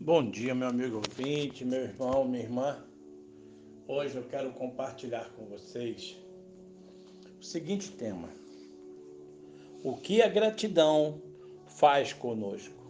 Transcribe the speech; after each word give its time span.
Bom 0.00 0.28
dia, 0.28 0.54
meu 0.54 0.68
amigo 0.68 0.96
ouvinte, 0.96 1.64
meu 1.64 1.80
irmão, 1.80 2.26
minha 2.26 2.42
irmã. 2.42 2.84
Hoje 3.88 4.16
eu 4.16 4.24
quero 4.24 4.52
compartilhar 4.52 5.30
com 5.30 5.46
vocês 5.46 6.20
o 7.40 7.42
seguinte 7.42 7.90
tema: 7.92 8.28
O 9.82 9.96
que 9.96 10.20
a 10.20 10.28
gratidão 10.28 11.22
faz 11.66 12.12
conosco? 12.12 12.84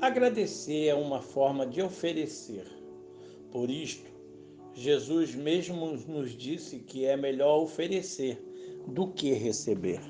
Agradecer 0.00 0.86
é 0.86 0.94
uma 0.94 1.20
forma 1.20 1.64
de 1.64 1.80
oferecer. 1.80 2.66
Por 3.52 3.70
isto, 3.70 4.10
Jesus 4.74 5.34
mesmo 5.34 5.96
nos 6.08 6.36
disse 6.36 6.80
que 6.80 7.04
é 7.04 7.16
melhor 7.16 7.62
oferecer 7.62 8.42
do 8.88 9.12
que 9.12 9.32
receber. 9.32 10.00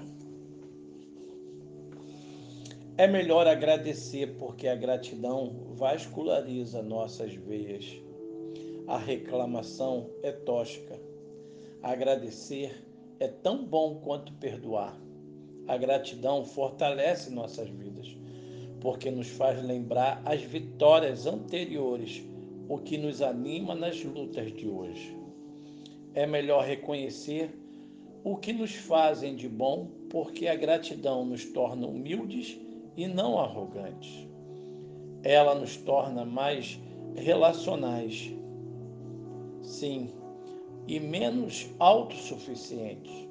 É 3.00 3.06
melhor 3.06 3.48
agradecer, 3.48 4.36
porque 4.38 4.68
a 4.68 4.76
gratidão 4.76 5.54
vasculariza 5.70 6.82
nossas 6.82 7.34
veias. 7.34 7.96
A 8.86 8.98
reclamação 8.98 10.10
é 10.22 10.30
tóxica. 10.30 11.00
Agradecer 11.82 12.84
é 13.18 13.26
tão 13.26 13.64
bom 13.64 14.02
quanto 14.04 14.34
perdoar. 14.34 15.00
A 15.66 15.78
gratidão 15.78 16.44
fortalece 16.44 17.30
nossas 17.30 17.70
vidas, 17.70 18.14
porque 18.82 19.10
nos 19.10 19.28
faz 19.28 19.64
lembrar 19.64 20.20
as 20.26 20.42
vitórias 20.42 21.24
anteriores, 21.24 22.22
o 22.68 22.76
que 22.76 22.98
nos 22.98 23.22
anima 23.22 23.74
nas 23.74 24.04
lutas 24.04 24.52
de 24.52 24.68
hoje. 24.68 25.16
É 26.12 26.26
melhor 26.26 26.66
reconhecer 26.66 27.50
o 28.22 28.36
que 28.36 28.52
nos 28.52 28.74
fazem 28.74 29.34
de 29.34 29.48
bom, 29.48 29.88
porque 30.10 30.46
a 30.48 30.54
gratidão 30.54 31.24
nos 31.24 31.46
torna 31.46 31.86
humildes 31.86 32.60
e 32.96 33.06
não 33.06 33.38
arrogantes. 33.38 34.28
Ela 35.22 35.54
nos 35.54 35.76
torna 35.76 36.24
mais 36.24 36.80
relacionais, 37.14 38.32
sim, 39.62 40.10
e 40.86 40.98
menos 40.98 41.70
autossuficientes. 41.78 43.28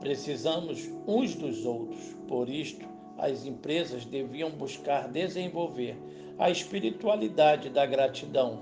Precisamos 0.00 0.90
uns 1.06 1.34
dos 1.34 1.64
outros, 1.64 2.14
por 2.28 2.48
isto, 2.48 2.86
as 3.16 3.46
empresas 3.46 4.04
deviam 4.04 4.50
buscar 4.50 5.08
desenvolver 5.08 5.96
a 6.38 6.50
espiritualidade 6.50 7.70
da 7.70 7.86
gratidão 7.86 8.58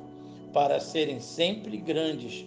para 0.52 0.78
serem 0.78 1.20
sempre 1.20 1.78
grandes. 1.78 2.46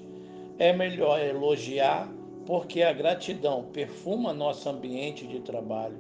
É 0.60 0.72
melhor 0.72 1.20
elogiar, 1.20 2.08
porque 2.46 2.84
a 2.84 2.94
gratidão 2.94 3.66
perfuma 3.74 4.34
nosso 4.34 4.70
ambiente 4.70 5.26
de 5.26 5.40
trabalho. 5.40 5.98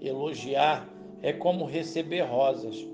Elogiar 0.00 0.88
é 1.22 1.32
como 1.32 1.64
receber 1.64 2.22
rosas. 2.22 2.86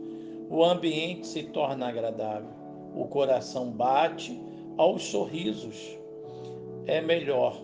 O 0.51 0.63
ambiente 0.63 1.27
se 1.27 1.45
torna 1.45 1.89
agradável. 1.89 2.51
O 2.95 3.07
coração 3.07 3.71
bate 3.71 4.39
aos 4.77 5.03
sorrisos. 5.05 5.99
É 6.87 7.01
melhor 7.01 7.61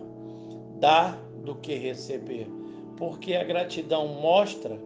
dar 0.81 1.19
do 1.45 1.55
que 1.55 1.75
receber, 1.75 2.47
porque 2.97 3.35
a 3.35 3.45
gratidão 3.45 4.09
mostra 4.09 4.79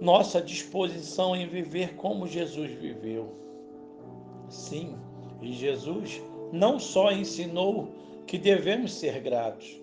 nossa 0.00 0.40
disposição 0.40 1.36
em 1.36 1.46
viver 1.46 1.94
como 1.94 2.26
Jesus 2.26 2.70
viveu. 2.72 3.28
Sim, 4.48 4.96
e 5.40 5.52
Jesus 5.52 6.20
não 6.52 6.78
só 6.78 7.12
ensinou 7.12 7.88
que 8.26 8.36
devemos 8.38 8.92
ser 8.92 9.20
gratos, 9.20 9.80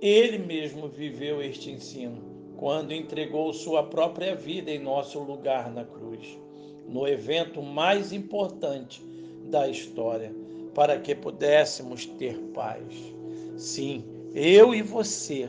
ele 0.00 0.38
mesmo 0.38 0.88
viveu 0.88 1.40
este 1.40 1.70
ensino 1.70 2.33
quando 2.56 2.92
entregou 2.92 3.52
sua 3.52 3.82
própria 3.82 4.34
vida 4.34 4.70
em 4.70 4.78
nosso 4.78 5.18
lugar 5.18 5.70
na 5.72 5.84
cruz, 5.84 6.38
no 6.88 7.06
evento 7.06 7.62
mais 7.62 8.12
importante 8.12 9.02
da 9.50 9.68
história, 9.68 10.34
para 10.74 10.98
que 10.98 11.14
pudéssemos 11.14 12.06
ter 12.06 12.38
paz. 12.54 12.82
Sim, 13.56 14.04
eu 14.34 14.74
e 14.74 14.82
você 14.82 15.48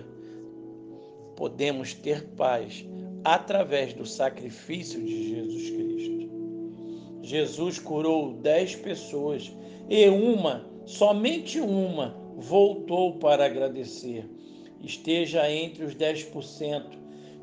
podemos 1.35 1.93
ter 1.93 2.23
paz 2.35 2.85
através 3.23 3.93
do 3.93 4.05
sacrifício 4.05 5.01
de 5.01 5.29
Jesus 5.29 5.69
Cristo. 5.69 6.29
Jesus 7.21 7.79
curou 7.79 8.33
dez 8.33 8.75
pessoas 8.75 9.51
e 9.89 10.07
uma, 10.07 10.69
somente 10.85 11.59
uma, 11.59 12.15
voltou 12.37 13.13
para 13.13 13.45
agradecer 13.45 14.29
esteja 14.81 15.49
entre 15.51 15.83
os 15.83 15.95
10% 15.95 16.83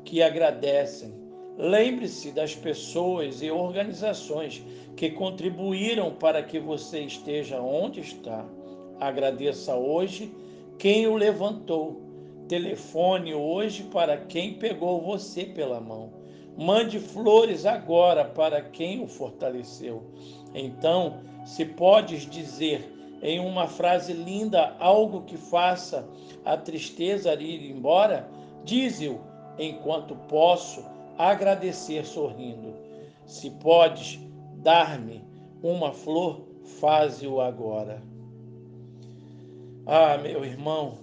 que 0.03 0.21
agradecem. 0.21 1.13
Lembre-se 1.57 2.31
das 2.31 2.55
pessoas 2.55 3.41
e 3.41 3.51
organizações 3.51 4.63
que 4.95 5.11
contribuíram 5.11 6.11
para 6.15 6.41
que 6.41 6.59
você 6.59 7.01
esteja 7.01 7.61
onde 7.61 7.99
está. 7.99 8.45
Agradeça 8.99 9.75
hoje 9.75 10.33
quem 10.77 11.07
o 11.07 11.15
levantou. 11.15 12.01
Telefone 12.47 13.33
hoje 13.33 13.83
para 13.83 14.17
quem 14.17 14.55
pegou 14.55 15.01
você 15.01 15.45
pela 15.45 15.79
mão. 15.79 16.11
Mande 16.57 16.99
flores 16.99 17.65
agora 17.65 18.25
para 18.25 18.61
quem 18.61 19.01
o 19.01 19.07
fortaleceu. 19.07 20.03
Então, 20.53 21.21
se 21.45 21.65
podes 21.65 22.29
dizer 22.29 22.92
em 23.23 23.39
uma 23.39 23.67
frase 23.67 24.11
linda 24.11 24.75
algo 24.79 25.21
que 25.21 25.37
faça 25.37 26.05
a 26.43 26.57
tristeza 26.57 27.33
ir 27.33 27.71
embora, 27.71 28.29
dize-o 28.65 29.21
enquanto 29.57 30.13
posso 30.27 30.83
agradecer 31.17 32.05
sorrindo. 32.05 32.73
Se 33.25 33.49
podes 33.49 34.19
dar-me 34.57 35.23
uma 35.63 35.93
flor, 35.93 36.41
faze-o 36.81 37.39
agora. 37.39 38.03
Ah, 39.85 40.17
meu 40.17 40.43
irmão, 40.43 40.97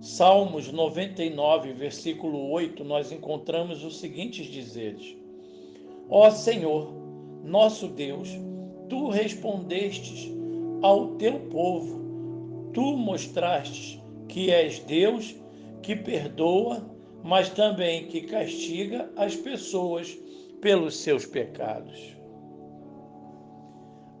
Salmos 0.00 0.72
99, 0.72 1.74
versículo 1.74 2.50
8, 2.50 2.82
nós 2.84 3.12
encontramos 3.12 3.84
os 3.84 4.00
seguintes 4.00 4.46
dizeres: 4.46 5.14
Ó 6.08 6.30
Senhor, 6.30 6.92
nosso 7.44 7.86
Deus, 7.86 8.30
tu 8.88 9.10
respondestes 9.10 10.41
ao 10.82 11.14
teu 11.16 11.38
povo. 11.38 12.00
Tu 12.72 12.96
mostraste 12.96 14.02
que 14.28 14.50
és 14.50 14.80
Deus 14.80 15.36
que 15.82 15.96
perdoa, 15.96 16.84
mas 17.22 17.48
também 17.50 18.06
que 18.06 18.22
castiga 18.22 19.10
as 19.16 19.36
pessoas 19.36 20.16
pelos 20.60 20.96
seus 20.96 21.26
pecados. 21.26 22.16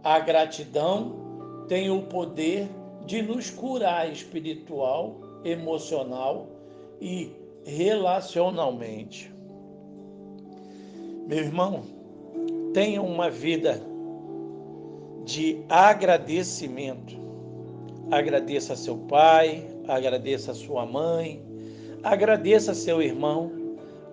A 0.04 0.18
gratidão 0.18 1.64
tem 1.68 1.90
o 1.90 2.02
poder 2.02 2.68
de 3.06 3.22
nos 3.22 3.50
curar 3.50 4.10
espiritual, 4.10 5.20
emocional 5.44 6.48
e 7.00 7.30
relacionalmente. 7.64 9.32
Meu 11.26 11.38
irmão, 11.38 11.82
tenha 12.74 13.00
uma 13.00 13.30
vida 13.30 13.80
de 15.24 15.62
agradecimento. 15.68 17.16
Agradeça 18.10 18.74
a 18.74 18.76
seu 18.76 18.96
pai, 18.96 19.64
agradeça 19.88 20.52
a 20.52 20.54
sua 20.54 20.84
mãe, 20.84 21.40
agradeça 22.02 22.72
a 22.72 22.74
seu 22.74 23.00
irmão, 23.00 23.52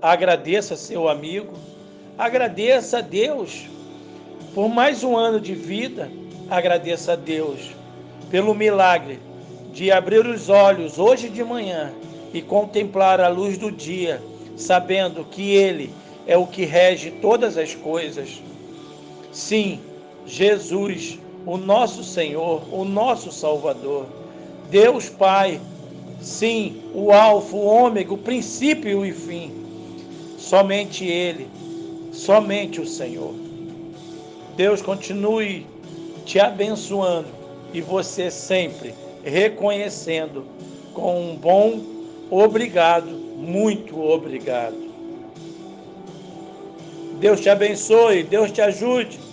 agradeça 0.01 0.75
a 0.75 0.77
seu 0.77 1.09
amigo, 1.09 1.53
agradeça 2.17 2.99
a 2.99 3.01
Deus 3.01 3.67
por 4.53 4.69
mais 4.69 5.03
um 5.03 5.15
ano 5.15 5.39
de 5.39 5.53
vida, 5.53 6.09
agradeça 6.49 7.13
a 7.13 7.15
Deus 7.15 7.71
pelo 8.29 8.53
milagre 8.53 9.19
de 9.71 9.91
abrir 9.91 10.25
os 10.25 10.49
olhos 10.49 10.97
hoje 10.97 11.29
de 11.29 11.43
manhã 11.43 11.93
e 12.33 12.41
contemplar 12.41 13.19
a 13.19 13.27
luz 13.27 13.57
do 13.57 13.71
dia, 13.71 14.21
sabendo 14.55 15.25
que 15.25 15.55
Ele 15.55 15.93
é 16.25 16.37
o 16.37 16.47
que 16.47 16.65
rege 16.65 17.11
todas 17.11 17.57
as 17.57 17.75
coisas. 17.75 18.41
Sim, 19.31 19.79
Jesus, 20.29 21.17
o 21.43 21.57
nosso 21.57 22.03
Senhor, 22.03 22.61
o 22.71 22.85
nosso 22.85 23.31
Salvador. 23.31 24.05
Deus 24.69 25.09
Pai, 25.09 25.59
sim, 26.21 26.83
o 26.93 27.11
Alfa, 27.11 27.55
o 27.55 27.65
Ômega, 27.65 28.13
o 28.13 28.17
princípio 28.17 29.03
e 29.03 29.11
o 29.11 29.15
fim. 29.15 29.51
Somente 30.37 31.03
Ele, 31.03 31.47
somente 32.11 32.79
o 32.79 32.87
Senhor. 32.87 33.33
Deus 34.55 34.83
continue 34.83 35.65
te 36.25 36.39
abençoando 36.39 37.29
e 37.73 37.81
você 37.81 38.29
sempre 38.29 38.93
reconhecendo 39.23 40.45
com 40.93 41.31
um 41.31 41.35
bom 41.35 41.81
obrigado, 42.29 43.07
muito 43.07 43.99
obrigado. 43.99 44.77
Deus 47.19 47.41
te 47.41 47.49
abençoe, 47.49 48.23
Deus 48.23 48.51
te 48.51 48.61
ajude 48.61 49.28